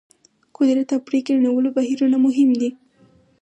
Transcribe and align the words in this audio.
قدرت 0.57 0.89
او 0.95 0.99
پرېکړې 1.07 1.39
نیولو 1.45 1.69
بهیرونه 1.77 2.17
مهم 2.25 2.49
دي. 2.59 2.69